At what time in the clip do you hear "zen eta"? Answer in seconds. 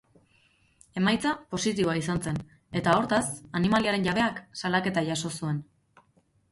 2.31-2.97